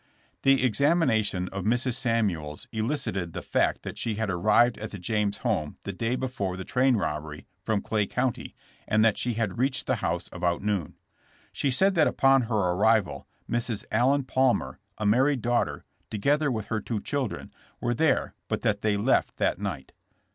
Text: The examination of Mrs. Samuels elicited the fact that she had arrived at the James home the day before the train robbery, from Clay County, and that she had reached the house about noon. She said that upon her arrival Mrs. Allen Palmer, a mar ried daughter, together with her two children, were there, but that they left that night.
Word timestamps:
The 0.41 0.63
examination 0.65 1.47
of 1.49 1.63
Mrs. 1.63 1.93
Samuels 1.93 2.65
elicited 2.71 3.33
the 3.33 3.43
fact 3.43 3.83
that 3.83 3.99
she 3.99 4.15
had 4.15 4.31
arrived 4.31 4.79
at 4.79 4.89
the 4.89 4.97
James 4.97 5.37
home 5.45 5.77
the 5.83 5.93
day 5.93 6.15
before 6.15 6.57
the 6.57 6.65
train 6.65 6.95
robbery, 6.95 7.45
from 7.61 7.83
Clay 7.83 8.07
County, 8.07 8.55
and 8.87 9.05
that 9.05 9.19
she 9.19 9.35
had 9.35 9.59
reached 9.59 9.85
the 9.85 9.97
house 9.97 10.27
about 10.31 10.63
noon. 10.63 10.95
She 11.51 11.69
said 11.69 11.93
that 11.93 12.07
upon 12.07 12.41
her 12.49 12.57
arrival 12.71 13.27
Mrs. 13.47 13.85
Allen 13.91 14.23
Palmer, 14.23 14.79
a 14.97 15.05
mar 15.05 15.25
ried 15.25 15.41
daughter, 15.43 15.85
together 16.09 16.51
with 16.51 16.65
her 16.65 16.81
two 16.81 16.99
children, 16.99 17.53
were 17.79 17.93
there, 17.93 18.33
but 18.47 18.63
that 18.63 18.81
they 18.81 18.97
left 18.97 19.37
that 19.37 19.59
night. 19.59 19.91